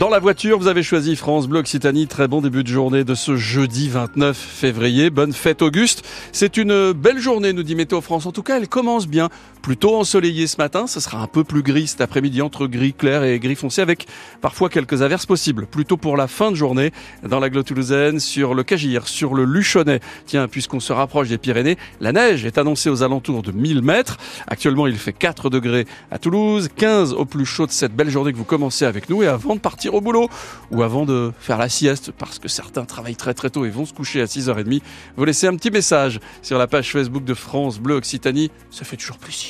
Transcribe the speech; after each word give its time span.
Dans 0.00 0.08
la 0.08 0.18
voiture, 0.18 0.58
vous 0.58 0.66
avez 0.66 0.82
choisi 0.82 1.14
France 1.14 1.46
Bleu 1.46 1.60
Occitanie. 1.60 2.06
Très 2.06 2.26
bon 2.26 2.40
début 2.40 2.64
de 2.64 2.68
journée 2.68 3.04
de 3.04 3.14
ce 3.14 3.36
jeudi 3.36 3.90
29 3.90 4.34
février. 4.34 5.10
Bonne 5.10 5.34
fête 5.34 5.60
Auguste. 5.60 6.08
C'est 6.32 6.56
une 6.56 6.92
belle 6.92 7.18
journée, 7.18 7.52
nous 7.52 7.62
dit 7.62 7.74
Météo 7.74 8.00
France. 8.00 8.24
En 8.24 8.32
tout 8.32 8.42
cas, 8.42 8.56
elle 8.56 8.66
commence 8.66 9.06
bien. 9.06 9.28
Plutôt 9.62 9.96
ensoleillé 9.96 10.46
ce 10.46 10.56
matin. 10.56 10.86
Ce 10.86 11.00
sera 11.00 11.18
un 11.18 11.26
peu 11.26 11.44
plus 11.44 11.62
gris 11.62 11.86
cet 11.86 12.00
après-midi 12.00 12.40
entre 12.42 12.66
gris 12.66 12.94
clair 12.94 13.22
et 13.22 13.38
gris 13.38 13.54
foncé 13.54 13.82
avec 13.82 14.06
parfois 14.40 14.68
quelques 14.68 15.02
averses 15.02 15.26
possibles. 15.26 15.66
Plutôt 15.66 15.96
pour 15.96 16.16
la 16.16 16.28
fin 16.28 16.50
de 16.50 16.56
journée 16.56 16.92
dans 17.22 17.40
la 17.40 17.50
toulousaine, 17.50 18.20
sur 18.20 18.54
le 18.54 18.62
Cagir, 18.62 19.06
sur 19.06 19.34
le 19.34 19.44
Luchonnet. 19.44 20.00
Tiens, 20.26 20.48
puisqu'on 20.48 20.80
se 20.80 20.92
rapproche 20.92 21.28
des 21.28 21.38
Pyrénées, 21.38 21.76
la 22.00 22.12
neige 22.12 22.44
est 22.44 22.58
annoncée 22.58 22.88
aux 22.88 23.02
alentours 23.02 23.42
de 23.42 23.52
1000 23.52 23.82
mètres. 23.82 24.16
Actuellement, 24.46 24.86
il 24.86 24.96
fait 24.96 25.12
4 25.12 25.50
degrés 25.50 25.86
à 26.10 26.18
Toulouse, 26.18 26.68
15 26.76 27.12
au 27.12 27.24
plus 27.24 27.44
chaud 27.44 27.66
de 27.66 27.72
cette 27.72 27.94
belle 27.94 28.10
journée 28.10 28.32
que 28.32 28.38
vous 28.38 28.44
commencez 28.44 28.84
avec 28.84 29.10
nous 29.10 29.22
et 29.22 29.26
avant 29.26 29.54
de 29.54 29.60
partir 29.60 29.94
au 29.94 30.00
boulot 30.00 30.28
ou 30.70 30.82
avant 30.82 31.04
de 31.04 31.32
faire 31.38 31.58
la 31.58 31.68
sieste 31.68 32.12
parce 32.12 32.38
que 32.38 32.48
certains 32.48 32.84
travaillent 32.84 33.16
très 33.16 33.34
très 33.34 33.50
tôt 33.50 33.64
et 33.64 33.70
vont 33.70 33.84
se 33.84 33.92
coucher 33.92 34.22
à 34.22 34.24
6h30, 34.24 34.80
vous 35.16 35.24
laissez 35.24 35.46
un 35.46 35.56
petit 35.56 35.70
message 35.70 36.20
sur 36.42 36.58
la 36.58 36.66
page 36.66 36.90
Facebook 36.90 37.24
de 37.24 37.34
France 37.34 37.78
Bleu 37.78 37.96
Occitanie. 37.96 38.50
Ça 38.70 38.84
fait 38.84 38.96
toujours 38.96 39.18
plaisir. 39.18 39.49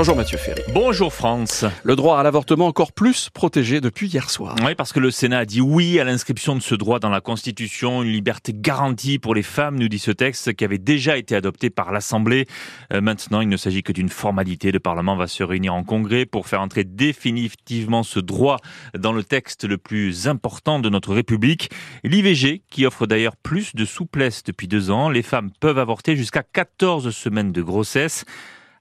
Bonjour 0.00 0.16
Mathieu 0.16 0.38
Ferry. 0.38 0.62
Bonjour 0.72 1.12
France. 1.12 1.66
Le 1.82 1.94
droit 1.94 2.18
à 2.18 2.22
l'avortement 2.22 2.66
encore 2.66 2.92
plus 2.92 3.28
protégé 3.28 3.82
depuis 3.82 4.08
hier 4.08 4.30
soir. 4.30 4.56
Oui, 4.64 4.74
parce 4.74 4.94
que 4.94 4.98
le 4.98 5.10
Sénat 5.10 5.40
a 5.40 5.44
dit 5.44 5.60
oui 5.60 6.00
à 6.00 6.04
l'inscription 6.04 6.56
de 6.56 6.62
ce 6.62 6.74
droit 6.74 7.00
dans 7.00 7.10
la 7.10 7.20
Constitution, 7.20 8.02
une 8.02 8.10
liberté 8.10 8.54
garantie 8.54 9.18
pour 9.18 9.34
les 9.34 9.42
femmes, 9.42 9.78
nous 9.78 9.88
dit 9.88 9.98
ce 9.98 10.10
texte 10.10 10.54
qui 10.54 10.64
avait 10.64 10.78
déjà 10.78 11.18
été 11.18 11.36
adopté 11.36 11.68
par 11.68 11.92
l'Assemblée. 11.92 12.46
Euh, 12.94 13.02
maintenant, 13.02 13.42
il 13.42 13.48
ne 13.50 13.58
s'agit 13.58 13.82
que 13.82 13.92
d'une 13.92 14.08
formalité. 14.08 14.72
Le 14.72 14.80
Parlement 14.80 15.16
va 15.16 15.26
se 15.26 15.42
réunir 15.42 15.74
en 15.74 15.84
congrès 15.84 16.24
pour 16.24 16.46
faire 16.46 16.62
entrer 16.62 16.84
définitivement 16.84 18.02
ce 18.02 18.20
droit 18.20 18.56
dans 18.98 19.12
le 19.12 19.22
texte 19.22 19.64
le 19.64 19.76
plus 19.76 20.28
important 20.28 20.78
de 20.78 20.88
notre 20.88 21.12
République. 21.12 21.68
L'IVG, 22.04 22.62
qui 22.70 22.86
offre 22.86 23.06
d'ailleurs 23.06 23.36
plus 23.36 23.74
de 23.74 23.84
souplesse 23.84 24.44
depuis 24.44 24.66
deux 24.66 24.90
ans, 24.90 25.10
les 25.10 25.22
femmes 25.22 25.50
peuvent 25.60 25.78
avorter 25.78 26.16
jusqu'à 26.16 26.42
14 26.42 27.14
semaines 27.14 27.52
de 27.52 27.60
grossesse. 27.60 28.24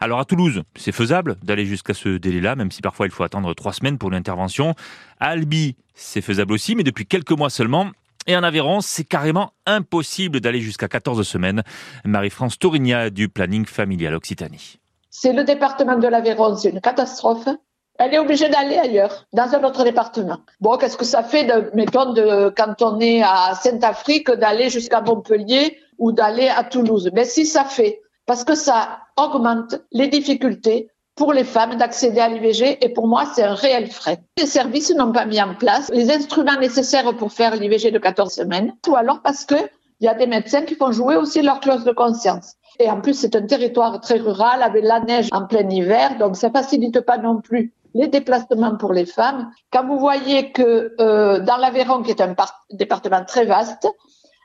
Alors 0.01 0.19
à 0.19 0.25
Toulouse, 0.25 0.63
c'est 0.77 0.93
faisable 0.93 1.35
d'aller 1.43 1.65
jusqu'à 1.65 1.93
ce 1.93 2.17
délai-là, 2.17 2.55
même 2.55 2.71
si 2.71 2.81
parfois 2.81 3.05
il 3.05 3.11
faut 3.11 3.23
attendre 3.23 3.53
trois 3.53 3.73
semaines 3.73 3.97
pour 3.97 4.09
l'intervention. 4.09 4.73
À 5.19 5.31
Albi, 5.31 5.75
c'est 5.93 6.21
faisable 6.21 6.53
aussi, 6.53 6.75
mais 6.75 6.83
depuis 6.83 7.05
quelques 7.05 7.31
mois 7.31 7.49
seulement. 7.49 7.87
Et 8.25 8.37
en 8.37 8.43
Aveyron, 8.43 8.79
c'est 8.79 9.03
carrément 9.03 9.51
impossible 9.65 10.39
d'aller 10.39 10.61
jusqu'à 10.61 10.87
14 10.87 11.27
semaines. 11.27 11.63
Marie-France 12.05 12.59
Torigna 12.59 13.09
du 13.09 13.27
planning 13.27 13.65
familial 13.65 14.15
Occitanie. 14.15 14.79
C'est 15.09 15.33
le 15.33 15.43
département 15.43 15.97
de 15.97 16.07
l'Aveyron, 16.07 16.55
c'est 16.55 16.69
une 16.69 16.79
catastrophe. 16.79 17.49
Elle 17.97 18.13
est 18.13 18.19
obligée 18.19 18.47
d'aller 18.47 18.77
ailleurs, 18.77 19.27
dans 19.33 19.53
un 19.53 19.63
autre 19.65 19.83
département. 19.83 20.37
Bon, 20.61 20.77
qu'est-ce 20.77 20.95
que 20.95 21.03
ça 21.03 21.23
fait, 21.23 21.43
de, 21.43 21.71
mettons, 21.73 22.13
de, 22.13 22.53
quand 22.55 22.81
on 22.81 23.01
est 23.01 23.21
à 23.21 23.53
Saint-Afrique, 23.55 24.31
d'aller 24.31 24.69
jusqu'à 24.69 25.01
Montpellier 25.01 25.77
ou 25.97 26.13
d'aller 26.13 26.47
à 26.47 26.63
Toulouse? 26.63 27.09
Mais 27.13 27.25
si 27.25 27.45
ça 27.45 27.65
fait, 27.65 27.99
parce 28.29 28.43
que 28.43 28.53
ça 28.53 28.99
augmente 29.17 29.81
les 29.91 30.07
difficultés 30.07 30.91
pour 31.15 31.33
les 31.33 31.43
femmes 31.43 31.77
d'accéder 31.77 32.19
à 32.19 32.29
l'IVG 32.29 32.77
et 32.85 32.89
pour 32.89 33.07
moi, 33.07 33.23
c'est 33.33 33.41
un 33.41 33.55
réel 33.55 33.89
frais. 33.89 34.19
Les 34.37 34.45
services 34.45 34.93
n'ont 34.93 35.11
pas 35.11 35.25
mis 35.25 35.41
en 35.41 35.55
place 35.55 35.89
les 35.91 36.11
instruments 36.11 36.59
nécessaires 36.59 37.17
pour 37.17 37.31
faire 37.31 37.55
l'IVG 37.55 37.89
de 37.89 37.97
14 37.97 38.31
semaines 38.31 38.75
ou 38.87 38.95
alors 38.95 39.23
parce 39.23 39.45
que 39.45 39.55
il 39.99 40.05
y 40.05 40.07
a 40.07 40.13
des 40.13 40.27
médecins 40.27 40.61
qui 40.61 40.75
font 40.75 40.91
jouer 40.91 41.15
aussi 41.15 41.41
leur 41.41 41.59
clause 41.59 41.83
de 41.83 41.91
conscience. 41.91 42.53
Et 42.79 42.87
en 42.87 43.01
plus, 43.01 43.15
c'est 43.15 43.35
un 43.35 43.47
territoire 43.47 43.99
très 43.99 44.19
rural 44.19 44.61
avec 44.61 44.83
la 44.83 44.99
neige 44.99 45.29
en 45.31 45.47
plein 45.47 45.67
hiver, 45.67 46.19
donc 46.19 46.35
ça 46.35 46.51
facilite 46.51 47.01
pas 47.01 47.17
non 47.17 47.41
plus 47.41 47.73
les 47.95 48.09
déplacements 48.09 48.77
pour 48.77 48.93
les 48.93 49.07
femmes. 49.07 49.49
Quand 49.73 49.87
vous 49.87 49.97
voyez 49.97 50.51
que 50.51 50.93
euh, 51.01 51.39
dans 51.39 51.57
l'Aveyron, 51.57 52.03
qui 52.03 52.11
est 52.11 52.21
un 52.21 52.35
département 52.69 53.25
très 53.25 53.45
vaste, 53.45 53.87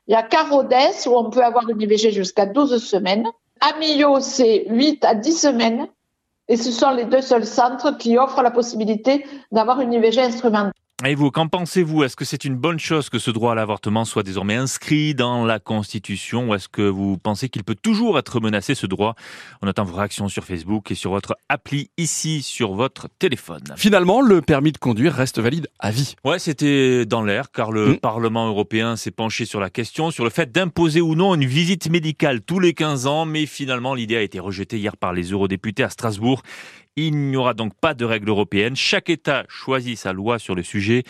il 0.08 0.12
y 0.12 0.14
a 0.14 0.22
Carodès 0.22 1.06
où 1.06 1.10
on 1.10 1.28
peut 1.28 1.44
avoir 1.44 1.68
une 1.68 1.82
IVG 1.82 2.12
jusqu'à 2.12 2.46
12 2.46 2.82
semaines. 2.82 3.27
Amillo, 3.60 4.20
c'est 4.20 4.67
8 4.68 5.05
à 5.05 5.14
10 5.14 5.33
semaines. 5.40 5.89
Et 6.48 6.56
ce 6.56 6.70
sont 6.70 6.90
les 6.90 7.06
deux 7.06 7.23
seuls 7.23 7.46
centres 7.46 7.96
qui 7.96 8.18
offrent 8.18 8.42
la 8.42 8.51
possibilité 8.51 9.27
d'avoir 9.51 9.80
une 9.80 9.92
IVG 9.95 10.20
instrumentale. 10.20 10.73
Et 11.05 11.16
vous, 11.16 11.32
qu'en 11.32 11.48
pensez-vous? 11.48 12.05
Est-ce 12.05 12.14
que 12.14 12.24
c'est 12.24 12.44
une 12.44 12.55
bonne 12.55 12.78
chose 12.78 13.08
que 13.08 13.18
ce 13.18 13.32
droit 13.32 13.50
à 13.50 13.55
l'avortement 13.56 14.05
soit 14.05 14.22
désormais 14.22 14.55
inscrit 14.55 15.12
dans 15.12 15.44
la 15.44 15.58
Constitution 15.58 16.50
ou 16.50 16.55
est-ce 16.55 16.68
que 16.68 16.82
vous 16.82 17.18
pensez 17.18 17.48
qu'il 17.48 17.64
peut 17.64 17.74
toujours 17.74 18.16
être 18.16 18.38
menacé, 18.38 18.77
ce 18.77 18.86
droit? 18.86 19.16
On 19.60 19.66
attend 19.66 19.82
vos 19.82 19.96
réactions 19.96 20.28
sur 20.28 20.44
Facebook 20.44 20.92
et 20.92 20.94
sur 20.94 21.10
votre 21.10 21.36
appli 21.48 21.90
ici 21.98 22.42
sur 22.42 22.74
votre 22.74 23.08
téléphone. 23.18 23.64
Finalement, 23.77 24.20
le 24.20 24.40
permis 24.40 24.70
de 24.70 24.78
conduire 24.78 25.12
reste 25.12 25.40
valide 25.40 25.66
à 25.80 25.90
vie. 25.90 26.14
Ouais, 26.24 26.38
c'était 26.38 27.05
dans 27.06 27.22
l'air 27.22 27.50
car 27.50 27.72
le 27.72 27.94
mmh. 27.94 27.98
Parlement 27.98 28.46
européen 28.46 28.94
s'est 28.94 29.11
penché 29.11 29.46
sur 29.46 29.58
la 29.58 29.70
question, 29.70 30.12
sur 30.12 30.22
le 30.22 30.30
fait 30.30 30.52
d'imposer 30.52 31.00
ou 31.00 31.16
non 31.16 31.34
une 31.34 31.44
visite 31.44 31.90
médicale 31.90 32.40
tous 32.40 32.61
les 32.61 32.72
15 32.72 33.08
ans, 33.08 33.24
mais 33.24 33.46
finalement 33.46 33.94
l'idée 33.94 34.16
a 34.16 34.22
été 34.22 34.38
rejetée 34.38 34.78
hier 34.78 34.96
par 34.96 35.12
les 35.12 35.32
eurodéputés 35.32 35.82
à 35.82 35.90
Strasbourg 35.90 36.42
il 36.96 37.16
n'y 37.28 37.36
aura 37.36 37.55
donc 37.55 37.74
pas 37.74 37.94
de 37.94 38.05
règles 38.05 38.28
européennes. 38.28 38.77
Chaque 38.77 39.10
État 39.10 39.44
choisit 39.48 39.98
sa 39.98 40.12
loi 40.12 40.38
sur 40.38 40.55
le 40.55 40.62
sujet. 40.62 41.05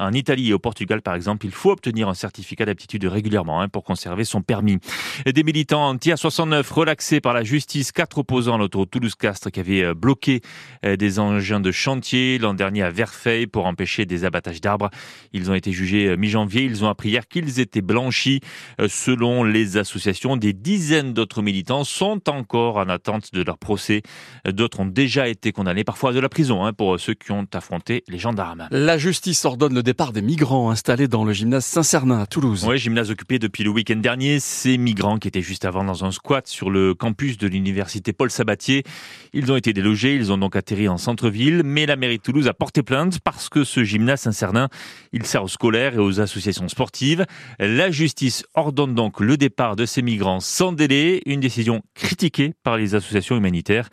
En 0.00 0.12
Italie 0.14 0.48
et 0.48 0.54
au 0.54 0.58
Portugal, 0.58 1.02
par 1.02 1.14
exemple, 1.14 1.44
il 1.44 1.52
faut 1.52 1.70
obtenir 1.70 2.08
un 2.08 2.14
certificat 2.14 2.64
d'aptitude 2.64 3.04
régulièrement 3.04 3.60
hein, 3.60 3.68
pour 3.68 3.84
conserver 3.84 4.24
son 4.24 4.40
permis. 4.40 4.78
Des 5.26 5.42
militants 5.42 5.86
anti-A69 5.88 6.72
relaxés 6.72 7.20
par 7.20 7.34
la 7.34 7.44
justice, 7.44 7.92
quatre 7.92 8.18
opposants 8.18 8.54
à 8.54 8.58
l'autoroute 8.58 8.90
Toulouse-Castres 8.90 9.50
qui 9.50 9.60
avaient 9.60 9.84
euh, 9.84 9.94
bloqué 9.94 10.40
euh, 10.86 10.96
des 10.96 11.18
engins 11.18 11.60
de 11.60 11.70
chantier 11.70 12.38
l'an 12.38 12.54
dernier 12.54 12.82
à 12.82 12.90
Verfeil 12.90 13.46
pour 13.46 13.66
empêcher 13.66 14.06
des 14.06 14.24
abattages 14.24 14.62
d'arbres. 14.62 14.88
Ils 15.34 15.50
ont 15.50 15.54
été 15.54 15.70
jugés 15.70 16.06
euh, 16.06 16.16
mi-janvier. 16.16 16.62
Ils 16.62 16.82
ont 16.82 16.88
appris 16.88 17.10
hier 17.10 17.28
qu'ils 17.28 17.60
étaient 17.60 17.82
blanchis. 17.82 18.40
Selon 18.88 19.44
les 19.44 19.76
associations, 19.76 20.38
des 20.38 20.54
dizaines 20.54 21.12
d'autres 21.12 21.42
militants 21.42 21.84
sont 21.84 22.30
encore 22.30 22.78
en 22.78 22.88
attente 22.88 23.34
de 23.34 23.42
leur 23.42 23.58
procès. 23.58 24.00
D'autres 24.46 24.80
ont 24.80 24.86
déjà 24.86 25.28
été 25.28 25.52
condamnés, 25.52 25.84
parfois 25.84 26.10
à 26.10 26.12
de 26.14 26.20
la 26.20 26.30
prison, 26.30 26.64
hein, 26.64 26.72
pour 26.72 26.98
ceux 26.98 27.14
qui 27.14 27.32
ont 27.32 27.46
affronté 27.52 28.02
les 28.08 28.18
gendarmes. 28.18 28.66
La 28.70 28.96
justice 28.96 29.44
ordonne 29.44 29.74
le 29.74 29.82
départ 29.90 30.12
des 30.12 30.22
migrants 30.22 30.70
installés 30.70 31.08
dans 31.08 31.24
le 31.24 31.32
gymnase 31.32 31.64
Saint-Cernin 31.64 32.20
à 32.20 32.26
Toulouse. 32.26 32.64
Oui, 32.64 32.78
gymnase 32.78 33.10
occupé 33.10 33.40
depuis 33.40 33.64
le 33.64 33.70
week-end 33.70 33.96
dernier. 33.96 34.38
Ces 34.38 34.78
migrants 34.78 35.18
qui 35.18 35.26
étaient 35.26 35.42
juste 35.42 35.64
avant 35.64 35.82
dans 35.82 36.04
un 36.04 36.12
squat 36.12 36.46
sur 36.46 36.70
le 36.70 36.94
campus 36.94 37.38
de 37.38 37.48
l'université 37.48 38.12
Paul 38.12 38.30
Sabatier. 38.30 38.84
Ils 39.32 39.50
ont 39.50 39.56
été 39.56 39.72
délogés, 39.72 40.14
ils 40.14 40.30
ont 40.30 40.38
donc 40.38 40.54
atterri 40.54 40.86
en 40.86 40.96
centre-ville, 40.96 41.62
mais 41.64 41.86
la 41.86 41.96
mairie 41.96 42.18
de 42.18 42.22
Toulouse 42.22 42.46
a 42.46 42.54
porté 42.54 42.84
plainte 42.84 43.18
parce 43.18 43.48
que 43.48 43.64
ce 43.64 43.82
gymnase 43.82 44.20
Saint-Cernin, 44.20 44.68
il 45.12 45.26
sert 45.26 45.42
aux 45.42 45.48
scolaires 45.48 45.96
et 45.96 45.98
aux 45.98 46.20
associations 46.20 46.68
sportives. 46.68 47.26
La 47.58 47.90
justice 47.90 48.44
ordonne 48.54 48.94
donc 48.94 49.18
le 49.18 49.36
départ 49.36 49.74
de 49.74 49.86
ces 49.86 50.02
migrants 50.02 50.38
sans 50.38 50.70
délai, 50.70 51.20
une 51.26 51.40
décision 51.40 51.82
critiquée 51.94 52.52
par 52.62 52.76
les 52.76 52.94
associations 52.94 53.36
humanitaires. 53.36 53.88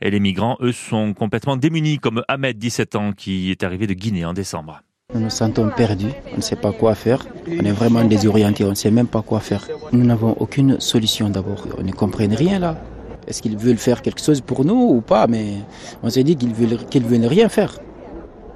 Et 0.00 0.12
les 0.12 0.20
migrants, 0.20 0.56
eux, 0.60 0.70
sont 0.70 1.12
complètement 1.12 1.56
démunis, 1.56 1.98
comme 1.98 2.22
Ahmed, 2.28 2.56
17 2.56 2.94
ans, 2.94 3.12
qui 3.12 3.50
est 3.50 3.64
arrivé 3.64 3.88
de 3.88 3.94
Guinée 3.94 4.24
en 4.24 4.32
décembre. 4.32 4.80
Nous 5.12 5.20
nous 5.20 5.30
sentons 5.30 5.68
perdus, 5.76 6.12
on 6.32 6.36
ne 6.36 6.42
sait 6.42 6.56
pas 6.56 6.72
quoi 6.72 6.94
faire, 6.94 7.26
on 7.48 7.64
est 7.64 7.72
vraiment 7.72 8.04
désorientés, 8.04 8.64
on 8.64 8.70
ne 8.70 8.74
sait 8.74 8.92
même 8.92 9.08
pas 9.08 9.22
quoi 9.22 9.40
faire. 9.40 9.66
Nous 9.92 10.04
n'avons 10.04 10.36
aucune 10.38 10.78
solution 10.80 11.28
d'abord, 11.28 11.66
on 11.78 11.82
ne 11.82 11.90
comprend 11.90 12.28
rien 12.28 12.60
là. 12.60 12.76
Est-ce 13.26 13.42
qu'ils 13.42 13.56
veulent 13.56 13.76
faire 13.76 14.02
quelque 14.02 14.20
chose 14.20 14.40
pour 14.40 14.64
nous 14.64 14.80
ou 14.96 15.00
pas? 15.00 15.26
Mais 15.26 15.54
on 16.02 16.10
s'est 16.10 16.22
dit 16.22 16.36
qu'ils 16.36 16.54
veulent, 16.54 16.78
qu'ils 16.90 17.04
veulent 17.04 17.26
rien 17.26 17.48
faire. 17.48 17.78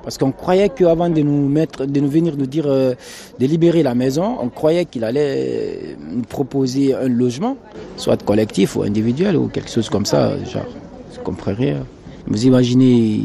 Parce 0.05 0.19
qu'on 0.19 0.33
croyait 0.33 0.69
qu'avant 0.69 1.09
de 1.09 1.23
nous 1.23 1.49
mettre, 1.49 1.87
de 1.87 2.01
nous 2.01 2.09
venir 2.09 2.37
nous 2.37 2.47
dire 2.47 2.67
euh, 2.67 2.95
de 3.39 3.47
libérer 3.47 3.83
la 3.83 3.95
maison, 3.95 4.37
on 4.41 4.49
croyait 4.49 4.85
qu'il 4.85 5.03
allait 5.03 5.97
nous 5.99 6.23
proposer 6.23 6.95
un 6.95 7.09
logement, 7.09 7.57
soit 7.97 8.23
collectif 8.23 8.77
ou 8.77 8.83
individuel 8.83 9.37
ou 9.37 9.49
quelque 9.49 9.71
chose 9.71 9.89
comme 9.89 10.05
ça. 10.05 10.37
Genre, 10.45 10.67
je 11.15 11.21
comprends 11.21 11.55
rien. 11.55 11.87
Vous 12.27 12.47
imaginez 12.47 13.23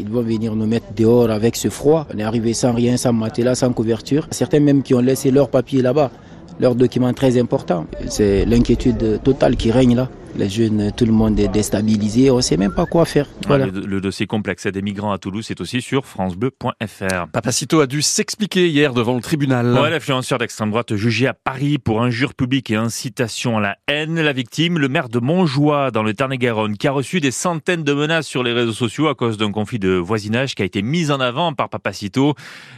ils 0.00 0.08
vont 0.08 0.22
venir 0.22 0.56
nous 0.56 0.66
mettre 0.66 0.86
dehors 0.96 1.30
avec 1.30 1.56
ce 1.56 1.68
froid. 1.68 2.06
On 2.14 2.18
est 2.18 2.22
arrivé 2.22 2.54
sans 2.54 2.72
rien, 2.72 2.96
sans 2.96 3.12
matelas, 3.12 3.54
sans 3.54 3.72
couverture. 3.72 4.26
Certains 4.30 4.60
même 4.60 4.82
qui 4.82 4.94
ont 4.94 5.00
laissé 5.00 5.30
leurs 5.30 5.50
papiers 5.50 5.82
là-bas, 5.82 6.10
leurs 6.58 6.74
documents 6.74 7.12
très 7.12 7.38
importants. 7.38 7.86
C'est 8.08 8.44
l'inquiétude 8.46 9.20
totale 9.22 9.56
qui 9.56 9.70
règne 9.70 9.96
là 9.96 10.08
les 10.36 10.48
jeunes, 10.48 10.92
tout 10.96 11.04
le 11.04 11.12
monde 11.12 11.38
est 11.38 11.48
déstabilisé, 11.48 12.30
on 12.30 12.36
ne 12.36 12.40
sait 12.40 12.56
même 12.56 12.72
pas 12.72 12.86
quoi 12.86 13.04
faire. 13.04 13.26
Voilà. 13.46 13.66
le, 13.66 14.00
dossier 14.00 14.26
complexe 14.26 14.66
des 14.66 14.82
migrants 14.82 15.12
à 15.12 15.18
Toulouse, 15.18 15.44
c'est 15.46 15.60
aussi 15.60 15.82
sur 15.82 16.06
francebleu.fr. 16.06 17.28
Papacito 17.32 17.80
a 17.80 17.86
dû 17.86 18.02
s'expliquer 18.02 18.68
hier 18.68 18.94
devant 18.94 19.14
le 19.14 19.20
tribunal. 19.20 19.72
Ouais, 19.74 19.90
l'influenceur 19.90 20.38
d'extrême 20.38 20.70
droite 20.70 20.94
jugé 20.94 21.26
à 21.26 21.34
Paris 21.34 21.78
pour 21.78 22.02
injure 22.02 22.34
publique 22.34 22.70
et 22.70 22.76
incitation 22.76 23.58
à 23.58 23.60
la 23.60 23.76
haine. 23.88 24.20
La 24.20 24.32
victime, 24.32 24.78
le 24.78 24.88
maire 24.88 25.08
de 25.08 25.18
Montjoie 25.18 25.90
dans 25.90 26.02
le 26.02 26.14
Tarn-et-Garonne, 26.14 26.76
qui 26.76 26.88
a 26.88 26.92
reçu 26.92 27.20
des 27.20 27.30
centaines 27.30 27.84
de 27.84 27.92
menaces 27.92 28.26
sur 28.26 28.42
les 28.42 28.52
réseaux 28.52 28.72
sociaux 28.72 29.08
à 29.08 29.14
cause 29.14 29.36
d'un 29.36 29.52
conflit 29.52 29.78
de 29.78 29.90
voisinage 29.90 30.54
qui 30.54 30.62
a 30.62 30.64
été 30.64 30.82
mis 30.82 31.10
en 31.10 31.20
avant 31.20 31.52
par 31.52 31.68
Papacito. 31.68 32.34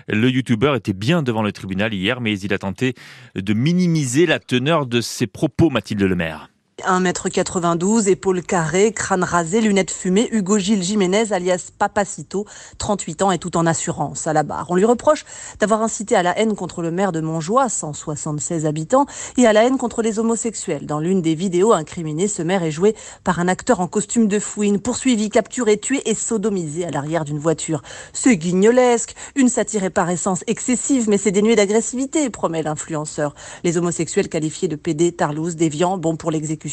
Le 0.08 0.30
youtubeur 0.30 0.74
était 0.74 0.92
bien 0.92 1.22
devant 1.22 1.42
le 1.42 1.52
tribunal 1.52 1.94
hier, 1.94 2.20
mais 2.20 2.38
il 2.38 2.52
a 2.52 2.58
tenté 2.58 2.94
de 3.34 3.54
minimiser 3.54 4.26
la 4.26 4.38
teneur 4.38 4.86
de 4.86 5.00
ses 5.00 5.26
propos, 5.26 5.70
Mathilde 5.70 6.02
Lemaire. 6.02 6.51
1m92, 6.86 8.08
épaules 8.08 8.42
carrées, 8.42 8.92
crâne 8.92 9.24
rasé, 9.24 9.60
lunettes 9.60 9.90
fumées, 9.90 10.28
Hugo 10.32 10.58
Gilles 10.58 10.82
Jiménez, 10.82 11.32
alias 11.32 11.70
Papacito, 11.78 12.46
38 12.78 13.22
ans 13.22 13.30
et 13.30 13.38
tout 13.38 13.56
en 13.56 13.66
assurance 13.66 14.26
à 14.26 14.32
la 14.32 14.42
barre. 14.42 14.66
On 14.70 14.74
lui 14.74 14.84
reproche 14.84 15.24
d'avoir 15.60 15.82
incité 15.82 16.16
à 16.16 16.22
la 16.22 16.38
haine 16.38 16.56
contre 16.56 16.82
le 16.82 16.90
maire 16.90 17.12
de 17.12 17.20
Montjoie, 17.20 17.68
176 17.68 18.66
habitants, 18.66 19.06
et 19.36 19.46
à 19.46 19.52
la 19.52 19.64
haine 19.64 19.78
contre 19.78 20.02
les 20.02 20.18
homosexuels. 20.18 20.86
Dans 20.86 20.98
l'une 20.98 21.22
des 21.22 21.34
vidéos 21.34 21.72
incriminées, 21.72 22.28
ce 22.28 22.42
maire 22.42 22.62
est 22.62 22.70
joué 22.70 22.96
par 23.22 23.38
un 23.38 23.48
acteur 23.48 23.80
en 23.80 23.86
costume 23.86 24.26
de 24.26 24.38
fouine, 24.38 24.80
poursuivi, 24.80 25.30
capturé, 25.30 25.78
tué 25.78 26.02
et 26.04 26.14
sodomisé 26.14 26.84
à 26.84 26.90
l'arrière 26.90 27.24
d'une 27.24 27.38
voiture. 27.38 27.82
C'est 28.12 28.36
guignolesque, 28.36 29.14
une 29.36 29.48
satire 29.48 29.84
est 29.84 29.90
par 29.90 30.10
essence 30.10 30.42
excessive, 30.46 31.08
mais 31.08 31.18
c'est 31.18 31.30
dénué 31.30 31.54
d'agressivité, 31.54 32.28
promet 32.30 32.62
l'influenceur. 32.62 33.34
Les 33.62 33.78
homosexuels 33.78 34.28
qualifiés 34.28 34.68
de 34.68 34.76
PD, 34.76 35.12
tarlouse, 35.12 35.56
déviants, 35.56 35.98
bon 35.98 36.16
pour 36.16 36.30
l'exécution 36.30 36.71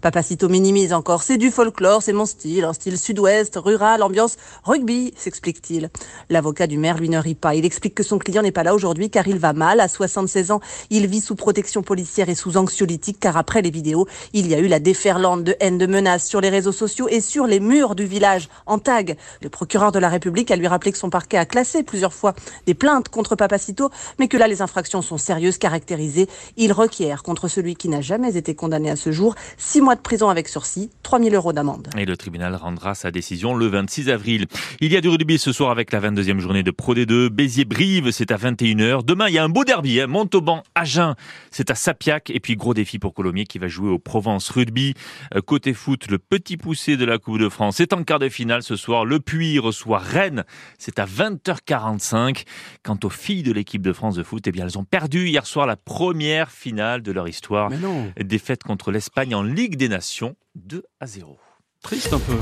Papacito 0.00 0.48
minimise 0.48 0.92
encore. 0.92 1.22
C'est 1.22 1.38
du 1.38 1.50
folklore, 1.50 2.02
c'est 2.02 2.12
mon 2.12 2.26
style, 2.26 2.64
un 2.64 2.72
style 2.72 2.98
sud-ouest, 2.98 3.56
rural, 3.56 4.02
ambiance 4.02 4.36
rugby, 4.64 5.12
s'explique-t-il. 5.16 5.90
L'avocat 6.28 6.66
du 6.66 6.78
maire, 6.78 6.98
lui, 6.98 7.08
ne 7.08 7.18
rit 7.18 7.34
pas. 7.34 7.54
Il 7.54 7.64
explique 7.64 7.94
que 7.94 8.02
son 8.02 8.18
client 8.18 8.42
n'est 8.42 8.52
pas 8.52 8.62
là 8.62 8.74
aujourd'hui 8.74 9.10
car 9.10 9.26
il 9.28 9.38
va 9.38 9.52
mal. 9.52 9.80
À 9.80 9.88
76 9.88 10.50
ans, 10.50 10.60
il 10.90 11.06
vit 11.06 11.20
sous 11.20 11.34
protection 11.34 11.82
policière 11.82 12.28
et 12.28 12.34
sous 12.34 12.56
anxiolytique 12.56 13.18
car 13.20 13.36
après 13.36 13.62
les 13.62 13.70
vidéos, 13.70 14.06
il 14.32 14.46
y 14.46 14.54
a 14.54 14.58
eu 14.58 14.66
la 14.66 14.80
déferlante 14.80 15.44
de 15.44 15.56
haine, 15.60 15.78
de 15.78 15.86
menaces 15.86 16.26
sur 16.26 16.40
les 16.40 16.50
réseaux 16.50 16.72
sociaux 16.72 17.08
et 17.08 17.20
sur 17.20 17.46
les 17.46 17.60
murs 17.60 17.94
du 17.94 18.04
village 18.04 18.48
en 18.66 18.78
tag. 18.78 19.16
Le 19.42 19.48
procureur 19.48 19.92
de 19.92 19.98
la 19.98 20.08
République 20.08 20.50
a 20.50 20.56
lui 20.56 20.66
rappelé 20.66 20.92
que 20.92 20.98
son 20.98 21.10
parquet 21.10 21.36
a 21.36 21.46
classé 21.46 21.82
plusieurs 21.82 22.12
fois 22.12 22.34
des 22.66 22.74
plaintes 22.74 23.08
contre 23.08 23.36
Papacito, 23.36 23.90
mais 24.18 24.28
que 24.28 24.36
là, 24.36 24.48
les 24.48 24.62
infractions 24.62 25.02
sont 25.02 25.18
sérieuses, 25.18 25.58
caractérisées. 25.58 26.28
Il 26.56 26.72
requiert 26.72 27.22
contre 27.22 27.48
celui 27.48 27.76
qui 27.76 27.88
n'a 27.88 28.00
jamais 28.00 28.36
été 28.36 28.54
condamné 28.54 28.90
à 28.90 28.96
ce 28.96 29.12
jour 29.12 29.34
6 29.56 29.80
mois 29.80 29.96
de 29.96 30.00
prison 30.00 30.28
avec 30.28 30.48
sursis, 30.48 30.90
3000 31.02 31.34
euros 31.34 31.52
d'amende. 31.52 31.88
Et 31.96 32.04
le 32.04 32.16
tribunal 32.16 32.54
rendra 32.54 32.94
sa 32.94 33.10
décision 33.10 33.54
le 33.54 33.66
26 33.66 34.08
avril. 34.10 34.46
Il 34.80 34.92
y 34.92 34.96
a 34.96 35.00
du 35.00 35.08
rugby 35.08 35.38
ce 35.38 35.52
soir 35.52 35.70
avec 35.70 35.92
la 35.92 36.00
22e 36.00 36.38
journée 36.38 36.62
de 36.62 36.70
Pro 36.70 36.94
D2. 36.94 37.28
Béziers-Brive, 37.28 38.10
c'est 38.10 38.30
à 38.30 38.36
21h. 38.36 39.04
Demain, 39.04 39.28
il 39.28 39.34
y 39.34 39.38
a 39.38 39.44
un 39.44 39.48
beau 39.48 39.64
derby. 39.64 40.00
Hein. 40.00 40.06
Montauban, 40.06 40.62
Agen, 40.74 41.14
c'est 41.50 41.70
à 41.70 41.74
Sapiac. 41.74 42.30
Et 42.30 42.40
puis, 42.40 42.56
gros 42.56 42.74
défi 42.74 42.98
pour 42.98 43.14
Colomiers 43.14 43.46
qui 43.46 43.58
va 43.58 43.68
jouer 43.68 43.90
au 43.90 43.98
Provence 43.98 44.48
Rugby. 44.50 44.94
Euh, 45.34 45.40
côté 45.40 45.74
foot, 45.74 46.10
le 46.10 46.18
petit 46.18 46.56
poussé 46.56 46.96
de 46.96 47.04
la 47.04 47.18
Coupe 47.18 47.38
de 47.38 47.48
France 47.48 47.80
est 47.80 47.92
en 47.92 48.04
quart 48.04 48.18
de 48.18 48.28
finale 48.28 48.62
ce 48.62 48.76
soir. 48.76 49.04
Le 49.04 49.20
Puy 49.20 49.58
reçoit 49.58 49.98
Rennes. 49.98 50.44
C'est 50.78 50.98
à 50.98 51.06
20h45. 51.06 52.44
Quant 52.82 52.98
aux 53.04 53.10
filles 53.10 53.42
de 53.42 53.52
l'équipe 53.52 53.82
de 53.82 53.92
France 53.92 54.14
de 54.14 54.22
foot, 54.22 54.46
eh 54.46 54.52
bien, 54.52 54.64
elles 54.64 54.78
ont 54.78 54.84
perdu 54.84 55.28
hier 55.28 55.46
soir 55.46 55.66
la 55.66 55.76
première 55.76 56.50
finale 56.50 57.02
de 57.02 57.12
leur 57.12 57.28
histoire. 57.28 57.70
Mais 57.70 57.78
non. 57.78 58.12
Défaite 58.18 58.62
contre 58.62 58.90
l'Espagne 58.90 59.29
en 59.34 59.42
Ligue 59.42 59.76
des 59.76 59.88
Nations 59.88 60.36
2 60.56 60.84
à 61.00 61.06
0. 61.06 61.38
Triste 61.82 62.12
un 62.12 62.18
peu. 62.18 62.36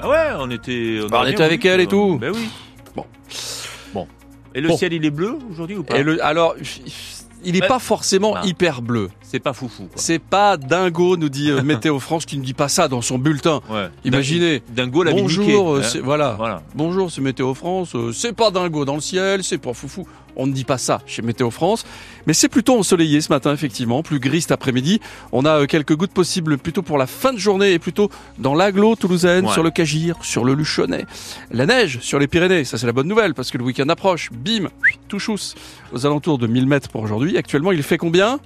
Bah 0.00 0.08
ouais, 0.08 0.28
on 0.38 0.50
était. 0.50 1.00
On, 1.02 1.08
bah, 1.08 1.28
était 1.28 1.42
avec 1.42 1.64
elle 1.64 1.80
et 1.80 1.86
tout. 1.86 2.18
Bah 2.20 2.28
oui. 2.32 2.48
Bon. 2.94 3.06
Bon. 3.92 4.08
Et 4.54 4.60
le 4.60 4.70
ciel, 4.76 4.92
il 4.92 5.04
est 5.04 5.10
bleu 5.10 5.38
aujourd'hui 5.50 5.76
ou 5.76 5.82
pas? 5.82 5.98
Et 5.98 6.02
le, 6.02 6.24
Alors, 6.24 6.54
il 7.44 7.52
n'est 7.52 7.66
pas 7.66 7.78
forcément 7.78 8.42
hyper 8.42 8.82
bleu. 8.82 9.10
C'est 9.22 9.40
pas 9.40 9.52
foufou. 9.52 9.88
C'est 9.94 10.18
pas 10.18 10.56
dingo, 10.56 11.16
nous 11.16 11.28
dit 11.28 11.50
euh, 11.50 11.62
Météo 11.62 11.98
France, 11.98 12.26
qui 12.26 12.38
ne 12.38 12.42
dit 12.42 12.54
pas 12.54 12.68
ça 12.68 12.88
dans 12.88 13.02
son 13.02 13.18
bulletin. 13.18 13.60
Ouais. 13.68 13.88
Imaginez. 14.04 14.62
Dingo 14.68 15.02
la 15.02 15.12
Bonjour, 15.12 15.74
euh, 15.74 15.82
hein. 15.82 16.00
voilà. 16.02 16.34
voilà. 16.38 16.62
Bonjour, 16.74 17.10
c'est 17.10 17.20
Météo 17.20 17.54
France. 17.54 17.94
Euh, 17.94 18.12
c'est 18.12 18.32
pas 18.32 18.50
dingo 18.50 18.84
dans 18.84 18.94
le 18.94 19.00
ciel, 19.00 19.44
c'est 19.44 19.58
pas 19.58 19.72
foufou. 19.74 20.06
On 20.36 20.46
ne 20.46 20.52
dit 20.52 20.64
pas 20.64 20.78
ça 20.78 21.00
chez 21.06 21.22
Météo 21.22 21.50
France. 21.50 21.84
Mais 22.26 22.32
c'est 22.32 22.48
plutôt 22.48 22.78
ensoleillé 22.78 23.20
ce 23.20 23.32
matin, 23.32 23.52
effectivement. 23.52 24.02
Plus 24.02 24.18
gris 24.18 24.42
cet 24.42 24.52
après-midi. 24.52 25.00
On 25.32 25.44
a 25.44 25.66
quelques 25.66 25.96
gouttes 25.96 26.12
possibles 26.12 26.58
plutôt 26.58 26.82
pour 26.82 26.98
la 26.98 27.06
fin 27.06 27.32
de 27.32 27.38
journée 27.38 27.72
et 27.72 27.78
plutôt 27.78 28.10
dans 28.38 28.54
l'aglo 28.54 28.96
toulousaine, 28.96 29.48
sur 29.48 29.62
le 29.62 29.70
Cagir, 29.70 30.16
sur 30.22 30.44
le 30.44 30.54
Luchonnet. 30.54 31.06
La 31.50 31.66
neige 31.66 32.00
sur 32.00 32.18
les 32.18 32.26
Pyrénées, 32.26 32.64
ça 32.64 32.78
c'est 32.78 32.86
la 32.86 32.92
bonne 32.92 33.08
nouvelle 33.08 33.34
parce 33.34 33.50
que 33.50 33.58
le 33.58 33.64
week-end 33.64 33.88
approche. 33.88 34.30
Bim, 34.32 34.68
tout 35.08 35.18
chousse. 35.18 35.54
Aux 35.92 36.04
alentours 36.04 36.38
de 36.38 36.46
1000 36.46 36.66
mètres 36.66 36.88
pour 36.88 37.02
aujourd'hui. 37.02 37.36
Actuellement, 37.36 37.72
il 37.72 37.82
fait 37.82 37.98
combien? 37.98 38.40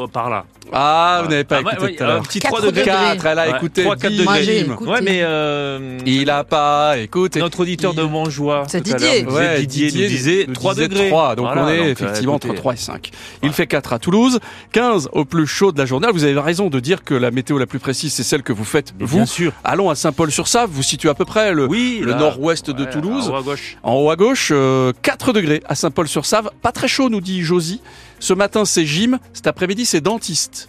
Oh, 0.00 0.06
par 0.06 0.30
là. 0.30 0.44
Ah, 0.72 1.22
vous 1.24 1.28
n'avez 1.28 1.42
pas 1.42 1.56
ah, 1.56 1.60
écouté 1.72 1.96
tout 1.96 2.04
à 2.04 2.06
l'heure. 2.06 2.18
Un 2.18 2.22
petit 2.22 2.38
3 2.38 2.60
degrés. 2.60 2.84
4, 2.84 3.26
elle 3.26 3.38
a 3.40 3.56
écouté. 3.56 3.82
3, 3.82 3.96
4 3.96 4.12
degrés. 4.12 4.66
Ouais, 4.86 5.00
mais 5.02 5.22
euh, 5.22 5.98
il 6.06 6.30
a 6.30 6.44
pas 6.44 6.98
écouté. 6.98 7.40
Notre 7.40 7.58
auditeur 7.60 7.94
de 7.94 8.02
Montjoie. 8.02 8.62
C'est 8.68 8.80
Didier. 8.80 9.24
Ouais, 9.24 9.58
Didier, 9.58 9.88
Didier 9.88 10.04
nous 10.04 10.08
disait 10.08 10.46
3 10.54 10.74
degrés. 10.76 11.08
3, 11.08 11.34
donc 11.34 11.46
voilà, 11.46 11.62
on 11.64 11.68
est 11.68 11.78
donc, 11.78 11.86
effectivement 11.88 12.34
entre 12.34 12.54
3 12.54 12.74
et 12.74 12.76
5. 12.76 13.10
Il 13.42 13.52
fait 13.52 13.66
4 13.66 13.92
à 13.92 13.98
Toulouse, 13.98 14.38
15 14.70 15.08
au 15.10 15.24
plus 15.24 15.48
chaud 15.48 15.72
de 15.72 15.78
la 15.78 15.84
journée. 15.84 16.06
Vous 16.12 16.22
avez 16.22 16.38
raison 16.38 16.68
de 16.68 16.78
dire 16.78 17.02
que 17.02 17.14
la 17.14 17.32
météo 17.32 17.58
la 17.58 17.66
plus 17.66 17.80
précise, 17.80 18.12
c'est 18.12 18.22
celle 18.22 18.44
que 18.44 18.52
vous 18.52 18.64
faites 18.64 18.94
mais 19.00 19.04
vous. 19.04 19.16
Bien 19.16 19.26
sûr. 19.26 19.52
Allons 19.64 19.90
à 19.90 19.96
Saint-Paul-sur-Save, 19.96 20.70
vous 20.70 20.84
situez 20.84 21.08
à 21.08 21.14
peu 21.14 21.24
près 21.24 21.52
le, 21.52 21.66
oui, 21.66 22.02
le 22.04 22.14
nord-ouest 22.14 22.70
de 22.70 22.84
ouais, 22.84 22.90
Toulouse. 22.90 23.30
En 23.30 23.32
haut 23.32 23.36
à 23.36 23.42
gauche. 23.42 23.76
En 23.82 23.94
haut 23.94 24.10
à 24.10 24.16
gauche, 24.16 24.50
euh, 24.54 24.92
4 25.02 25.32
degrés 25.32 25.60
à 25.66 25.74
Saint-Paul-sur-Save. 25.74 26.50
Pas 26.62 26.70
très 26.70 26.86
chaud, 26.86 27.08
nous 27.08 27.20
dit 27.20 27.42
Josie. 27.42 27.80
Ce 28.20 28.32
matin, 28.32 28.64
c'est 28.64 28.84
gym. 28.86 29.18
Cet 29.32 29.46
après-midi, 29.46 29.86
c'est 29.86 30.00
dentiste. 30.00 30.68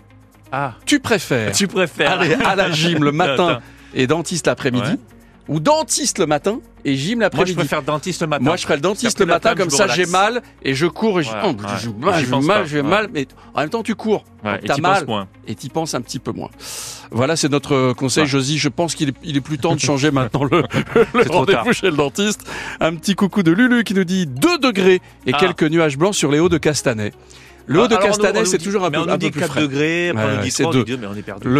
Ah. 0.51 0.75
Tu 0.85 0.99
préfères 0.99 1.51
Tu 1.51 1.67
préfères 1.67 2.19
aller 2.19 2.33
à 2.33 2.55
la 2.55 2.71
gym 2.71 3.03
le 3.03 3.11
matin 3.23 3.59
et 3.93 4.07
dentiste 4.07 4.47
l'après-midi 4.47 4.91
Ouais. 4.91 4.97
Ou 5.49 5.59
dentiste 5.59 6.19
le 6.19 6.25
matin 6.27 6.59
et 6.85 6.95
gym 6.95 7.17
Moi, 7.19 7.27
je 7.29 7.35
l'après-midi 7.37 7.53
préfère 7.55 7.81
dentiste 7.83 8.21
le 8.21 8.27
matin. 8.27 8.43
Moi, 8.43 8.55
je 8.55 8.61
ferais 8.63 8.75
le 8.75 8.81
dentiste 8.81 9.19
le 9.19 9.25
matin, 9.25 9.55
comme 9.55 9.69
ça, 9.69 9.87
l'après-midi, 9.87 9.97
j'ai 9.97 10.05
je 10.05 10.11
mal 10.11 10.41
et 10.63 10.73
je 10.75 10.85
cours 10.85 11.19
et 11.19 11.23
je, 11.23 11.29
oh, 11.43 11.51
j'ai 11.81 11.89
mal, 11.91 12.25
j'ai 12.25 12.47
mal, 12.47 12.67
j'ai 12.67 12.81
mal, 12.81 13.09
mais 13.13 13.27
en 13.53 13.59
même 13.59 13.69
temps, 13.69 13.83
tu 13.83 13.95
cours. 13.95 14.23
Ouais, 14.45 14.59
t'as 14.65 14.77
mal 14.77 15.05
moins. 15.05 15.27
et 15.47 15.55
t'y 15.55 15.67
penses 15.67 15.93
un 15.95 16.01
petit 16.01 16.19
peu 16.19 16.31
moins. 16.31 16.49
Voilà, 17.11 17.35
c'est 17.35 17.49
notre 17.49 17.91
conseil, 17.93 18.23
Ouais. 18.23 18.29
Josie. 18.29 18.57
Je 18.57 18.69
pense 18.69 18.95
qu'il 18.95 19.09
est, 19.09 19.15
il 19.23 19.35
est 19.35 19.41
plus 19.41 19.57
temps 19.57 19.75
de 19.75 19.79
changer 19.81 20.11
maintenant 20.11 20.45
le, 20.45 20.63
le 21.13 21.29
rendez-vous 21.29 21.73
chez 21.73 21.89
le 21.89 21.97
dentiste. 21.97 22.49
Un 22.79 22.95
petit 22.95 23.15
coucou 23.15 23.43
de 23.43 23.51
Lulu 23.51 23.83
qui 23.83 23.93
nous 23.95 24.05
dit 24.05 24.27
2 24.27 24.59
degrés 24.59 25.01
et 25.25 25.33
Ah. 25.33 25.37
quelques 25.39 25.63
nuages 25.63 25.97
blancs 25.97 26.15
sur 26.15 26.31
les 26.31 26.39
hauts 26.39 26.47
de 26.49 26.57
Castanet. 26.59 27.11
Le 27.65 27.81
haut 27.81 27.87
de 27.87 27.93
on 27.95 27.99
Castanet, 27.99 28.45
c'est 28.47 28.57
toujours 28.57 28.83
un 28.83 28.89
peu, 28.89 28.99
un 29.01 29.17
peu 29.19 29.29
plus 29.29 29.41
4 29.41 29.51
frais. 29.51 29.61
degrés, 29.61 30.09
après 30.09 30.23
Ouais, 30.23 30.27
on 30.29 30.31
nous 30.31 30.37
ouais, 30.39 30.43
dit 30.43 30.49
c'est 30.51 30.63
3, 30.63 30.71
on 30.71 30.73
deux. 30.73 30.79
nous 30.79 30.85
dit, 30.85 30.97
mais 30.99 31.07
on 31.07 31.15
est 31.15 31.21
perdu. 31.21 31.47
Le 31.47 31.53